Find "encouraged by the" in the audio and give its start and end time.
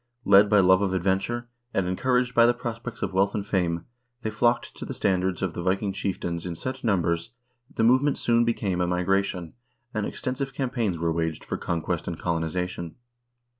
1.85-2.55